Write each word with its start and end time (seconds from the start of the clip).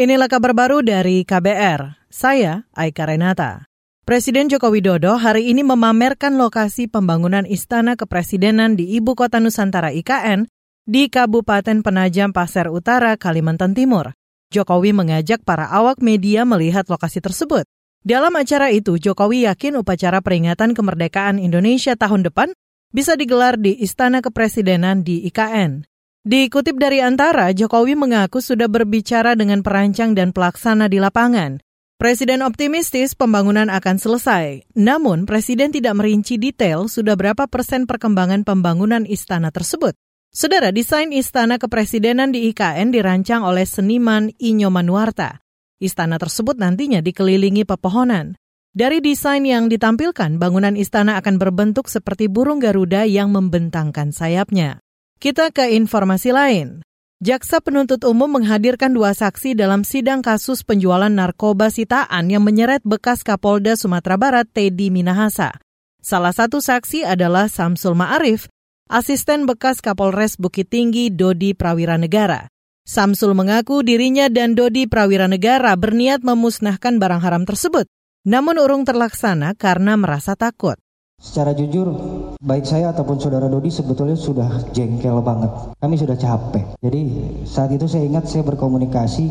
Inilah 0.00 0.32
kabar 0.32 0.56
baru 0.56 0.80
dari 0.80 1.28
KBR. 1.28 2.08
Saya 2.08 2.64
Aika 2.72 3.04
Renata. 3.04 3.68
Presiden 4.08 4.48
Joko 4.48 4.72
Widodo 4.72 5.20
hari 5.20 5.52
ini 5.52 5.60
memamerkan 5.60 6.40
lokasi 6.40 6.88
pembangunan 6.88 7.44
Istana 7.44 8.00
Kepresidenan 8.00 8.80
di 8.80 8.96
Ibu 8.96 9.12
Kota 9.12 9.44
Nusantara 9.44 9.92
IKN 9.92 10.48
di 10.88 11.12
Kabupaten 11.12 11.84
Penajam 11.84 12.32
Pasir 12.32 12.72
Utara, 12.72 13.20
Kalimantan 13.20 13.76
Timur. 13.76 14.16
Jokowi 14.48 14.96
mengajak 14.96 15.44
para 15.44 15.68
awak 15.68 16.00
media 16.00 16.48
melihat 16.48 16.88
lokasi 16.88 17.20
tersebut. 17.20 17.68
Dalam 18.00 18.32
acara 18.40 18.72
itu, 18.72 18.96
Jokowi 18.96 19.52
yakin 19.52 19.84
upacara 19.84 20.24
peringatan 20.24 20.72
kemerdekaan 20.72 21.36
Indonesia 21.36 21.92
tahun 21.92 22.24
depan 22.24 22.48
bisa 22.88 23.20
digelar 23.20 23.60
di 23.60 23.76
Istana 23.76 24.24
Kepresidenan 24.24 25.04
di 25.04 25.28
IKN. 25.28 25.89
Dikutip 26.20 26.76
dari 26.76 27.00
Antara, 27.00 27.48
Jokowi 27.48 27.96
mengaku 27.96 28.44
sudah 28.44 28.68
berbicara 28.68 29.32
dengan 29.40 29.64
perancang 29.64 30.12
dan 30.12 30.36
pelaksana 30.36 30.84
di 30.92 31.00
lapangan. 31.00 31.64
Presiden 31.96 32.44
optimistis 32.44 33.16
pembangunan 33.16 33.72
akan 33.72 33.96
selesai, 33.96 34.68
namun 34.76 35.24
Presiden 35.24 35.72
tidak 35.72 35.96
merinci 35.96 36.36
detail 36.36 36.92
sudah 36.92 37.16
berapa 37.16 37.48
persen 37.48 37.88
perkembangan 37.88 38.44
pembangunan 38.44 39.08
istana 39.08 39.48
tersebut. 39.48 39.96
Saudara, 40.28 40.68
desain 40.76 41.08
istana 41.08 41.56
kepresidenan 41.56 42.36
di 42.36 42.52
IKN 42.52 42.92
dirancang 42.92 43.40
oleh 43.40 43.64
seniman 43.64 44.28
Inyo 44.36 44.68
Manuarta. 44.68 45.40
Istana 45.80 46.20
tersebut 46.20 46.60
nantinya 46.60 47.00
dikelilingi 47.00 47.64
pepohonan. 47.64 48.36
Dari 48.76 49.00
desain 49.00 49.40
yang 49.48 49.72
ditampilkan, 49.72 50.36
bangunan 50.36 50.76
istana 50.76 51.16
akan 51.16 51.40
berbentuk 51.40 51.88
seperti 51.88 52.28
burung 52.28 52.60
Garuda 52.60 53.08
yang 53.08 53.32
membentangkan 53.32 54.12
sayapnya. 54.12 54.84
Kita 55.20 55.52
ke 55.52 55.76
informasi 55.76 56.32
lain. 56.32 56.80
Jaksa 57.20 57.60
penuntut 57.60 58.00
umum 58.08 58.40
menghadirkan 58.40 58.88
dua 58.88 59.12
saksi 59.12 59.52
dalam 59.52 59.84
sidang 59.84 60.24
kasus 60.24 60.64
penjualan 60.64 61.12
narkoba 61.12 61.68
sitaan 61.68 62.32
yang 62.32 62.40
menyeret 62.40 62.80
bekas 62.88 63.20
Kapolda 63.20 63.76
Sumatera 63.76 64.16
Barat 64.16 64.48
Teddy 64.48 64.88
Minahasa. 64.88 65.52
Salah 66.00 66.32
satu 66.32 66.64
saksi 66.64 67.04
adalah 67.04 67.52
Samsul 67.52 68.00
Ma'arif, 68.00 68.48
asisten 68.88 69.44
bekas 69.44 69.84
Kapolres 69.84 70.40
Bukit 70.40 70.72
Tinggi 70.72 71.12
Dodi 71.12 71.52
Prawira 71.52 72.00
Negara. 72.00 72.48
Samsul 72.88 73.36
mengaku 73.36 73.84
dirinya 73.84 74.32
dan 74.32 74.56
Dodi 74.56 74.88
Prawira 74.88 75.28
Negara 75.28 75.76
berniat 75.76 76.24
memusnahkan 76.24 76.96
barang 76.96 77.20
haram 77.20 77.44
tersebut, 77.44 77.84
namun 78.24 78.56
urung 78.56 78.88
terlaksana 78.88 79.52
karena 79.52 80.00
merasa 80.00 80.32
takut. 80.32 80.80
Secara 81.20 81.52
jujur, 81.52 81.92
baik 82.40 82.64
saya 82.64 82.96
ataupun 82.96 83.20
saudara 83.20 83.44
Dodi 83.44 83.68
sebetulnya 83.68 84.16
sudah 84.16 84.72
jengkel 84.72 85.20
banget. 85.20 85.52
Kami 85.76 86.00
sudah 86.00 86.16
capek. 86.16 86.64
Jadi 86.80 87.00
saat 87.44 87.68
itu 87.76 87.84
saya 87.84 88.08
ingat 88.08 88.24
saya 88.24 88.40
berkomunikasi 88.48 89.28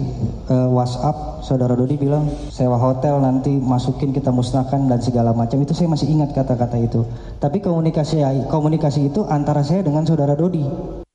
uh, 0.53 0.69
WhatsApp, 0.69 1.41
saudara 1.41 1.73
Dodi 1.73 1.97
bilang 1.97 2.29
sewa 2.53 2.77
hotel 2.77 3.17
nanti 3.25 3.49
masukin 3.57 4.13
kita 4.13 4.29
musnahkan 4.29 4.85
dan 4.85 5.01
segala 5.01 5.33
macam. 5.33 5.57
Itu 5.65 5.73
saya 5.73 5.89
masih 5.89 6.13
ingat 6.13 6.37
kata-kata 6.37 6.77
itu. 6.77 7.09
Tapi 7.41 7.57
komunikasi 7.57 8.21
komunikasi 8.53 9.09
itu 9.09 9.25
antara 9.25 9.65
saya 9.65 9.81
dengan 9.81 10.05
saudara 10.05 10.37
Dodi. 10.37 10.61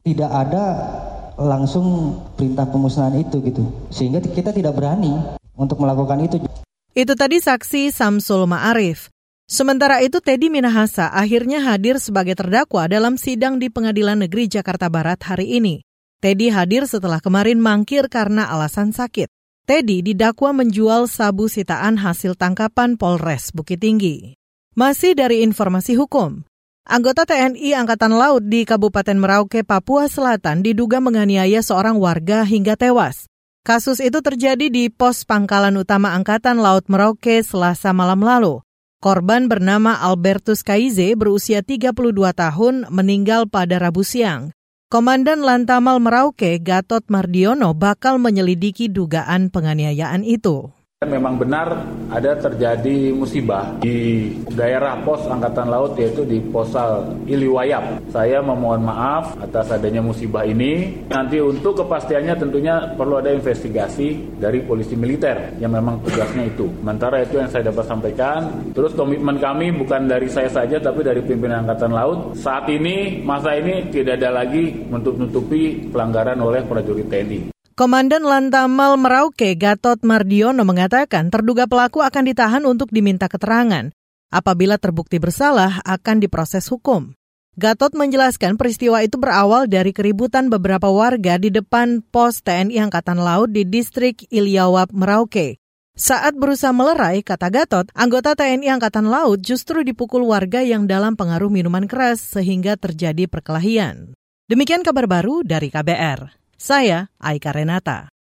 Tidak 0.02 0.30
ada 0.34 0.64
langsung 1.39 2.19
perintah 2.34 2.67
pemusnahan 2.67 3.14
itu 3.22 3.39
gitu. 3.47 3.62
Sehingga 3.95 4.19
kita 4.19 4.50
tidak 4.50 4.75
berani 4.75 5.14
untuk 5.55 5.78
melakukan 5.78 6.19
itu. 6.27 6.42
Itu 6.98 7.14
tadi 7.14 7.39
saksi 7.39 7.95
Samsul 7.95 8.50
Ma'arif. 8.50 9.14
Sementara 9.45 10.00
itu 10.00 10.25
Teddy 10.25 10.48
Minahasa 10.48 11.12
akhirnya 11.12 11.61
hadir 11.61 12.00
sebagai 12.00 12.33
terdakwa 12.33 12.89
dalam 12.89 13.20
sidang 13.20 13.61
di 13.61 13.69
Pengadilan 13.69 14.25
Negeri 14.25 14.48
Jakarta 14.48 14.89
Barat 14.89 15.20
hari 15.20 15.61
ini. 15.61 15.84
Teddy 16.25 16.48
hadir 16.48 16.89
setelah 16.89 17.20
kemarin 17.20 17.61
mangkir 17.61 18.09
karena 18.09 18.48
alasan 18.48 18.97
sakit. 18.97 19.28
Teddy 19.69 20.01
didakwa 20.01 20.64
menjual 20.64 21.12
sabu 21.12 21.53
sitaan 21.53 22.01
hasil 22.01 22.41
tangkapan 22.41 22.97
Polres 22.97 23.53
Bukit 23.53 23.84
Tinggi. 23.84 24.33
Masih 24.73 25.12
dari 25.12 25.45
informasi 25.45 25.92
hukum, 25.92 26.41
anggota 26.89 27.29
TNI 27.29 27.77
Angkatan 27.77 28.17
Laut 28.17 28.48
di 28.48 28.64
Kabupaten 28.64 29.20
Merauke, 29.20 29.61
Papua 29.61 30.08
Selatan 30.08 30.64
diduga 30.64 31.05
menganiaya 31.05 31.61
seorang 31.61 32.01
warga 32.01 32.48
hingga 32.48 32.80
tewas. 32.80 33.29
Kasus 33.61 34.01
itu 34.01 34.24
terjadi 34.24 34.73
di 34.73 34.89
pos 34.89 35.29
pangkalan 35.29 35.77
utama 35.77 36.17
Angkatan 36.17 36.64
Laut 36.64 36.89
Merauke 36.89 37.45
selasa 37.45 37.92
malam 37.92 38.24
lalu. 38.24 38.64
Korban 39.05 39.53
bernama 39.53 40.01
Albertus 40.01 40.65
Kaize 40.65 41.13
berusia 41.13 41.61
32 41.61 41.92
tahun 42.33 42.89
meninggal 42.89 43.53
pada 43.53 43.77
Rabu 43.77 44.01
siang. 44.01 44.57
Komandan 44.89 45.45
Lantamal 45.45 46.01
Merauke 46.01 46.57
Gatot 46.57 47.05
Mardiono 47.13 47.77
bakal 47.77 48.17
menyelidiki 48.17 48.89
dugaan 48.89 49.53
penganiayaan 49.53 50.25
itu. 50.25 50.73
Memang 51.05 51.37
benar 51.39 51.85
ada 52.11 52.37
terjadi 52.37 53.13
musibah 53.15 53.77
di 53.81 54.29
daerah 54.53 55.01
pos 55.03 55.25
Angkatan 55.27 55.69
Laut 55.70 55.97
yaitu 55.97 56.23
di 56.27 56.41
Posal 56.51 57.17
Iliwayap. 57.25 58.11
Saya 58.13 58.45
memohon 58.45 58.85
maaf 58.85 59.35
atas 59.41 59.73
adanya 59.75 60.05
musibah 60.05 60.45
ini. 60.45 61.05
Nanti 61.09 61.41
untuk 61.41 61.85
kepastiannya 61.85 62.35
tentunya 62.37 62.93
perlu 62.95 63.19
ada 63.19 63.33
investigasi 63.33 64.39
dari 64.39 64.61
polisi 64.63 64.95
militer 64.95 65.57
yang 65.59 65.73
memang 65.73 66.03
tugasnya 66.05 66.48
itu. 66.48 66.69
Sementara 66.83 67.23
itu 67.23 67.41
yang 67.41 67.51
saya 67.51 67.70
dapat 67.70 67.85
sampaikan. 67.87 68.41
Terus 68.75 68.93
komitmen 68.93 69.39
kami 69.39 69.73
bukan 69.75 70.07
dari 70.11 70.29
saya 70.29 70.51
saja 70.51 70.77
tapi 70.83 71.07
dari 71.07 71.23
pimpinan 71.23 71.64
Angkatan 71.64 71.93
Laut. 71.95 72.19
Saat 72.37 72.69
ini 72.69 73.23
masa 73.23 73.57
ini 73.57 73.89
tidak 73.89 74.20
ada 74.20 74.45
lagi 74.45 74.70
untuk 74.91 75.17
menutupi 75.17 75.89
pelanggaran 75.89 76.39
oleh 76.43 76.61
prajurit 76.67 77.09
TNI. 77.09 77.54
Komandan 77.74 78.23
Lantamal 78.23 78.95
Merauke 78.95 79.58
Gatot 79.58 79.98
Mardiono 80.07 80.62
mengatakan 80.62 81.27
terduga 81.27 81.67
pelaku 81.67 82.07
akan 82.07 82.23
ditahan 82.30 82.62
untuk 82.70 82.86
diminta 82.95 83.27
keterangan. 83.27 83.90
Apabila 84.30 84.79
terbukti 84.79 85.18
bersalah 85.18 85.83
akan 85.83 86.23
diproses 86.23 86.70
hukum. 86.70 87.18
Gatot 87.58 87.90
menjelaskan 87.98 88.55
peristiwa 88.55 89.02
itu 89.02 89.18
berawal 89.18 89.67
dari 89.67 89.90
keributan 89.90 90.55
beberapa 90.55 90.86
warga 90.86 91.34
di 91.34 91.51
depan 91.51 92.07
pos 92.14 92.46
TNI 92.46 92.79
Angkatan 92.79 93.18
Laut 93.18 93.51
di 93.51 93.67
distrik 93.67 94.23
Ilyawap, 94.30 94.95
Merauke. 94.95 95.58
Saat 95.98 96.39
berusaha 96.39 96.70
melerai, 96.70 97.27
kata 97.27 97.51
Gatot, 97.51 97.90
anggota 97.90 98.39
TNI 98.39 98.70
Angkatan 98.70 99.11
Laut 99.11 99.42
justru 99.42 99.83
dipukul 99.83 100.23
warga 100.23 100.63
yang 100.63 100.86
dalam 100.86 101.18
pengaruh 101.18 101.51
minuman 101.51 101.90
keras 101.90 102.23
sehingga 102.23 102.79
terjadi 102.79 103.27
perkelahian. 103.27 104.14
Demikian 104.46 104.86
kabar 104.86 105.11
baru 105.11 105.42
dari 105.42 105.74
KBR. 105.74 106.44
Saya 106.64 107.13
Aika 107.20 107.52
Renata. 107.52 108.14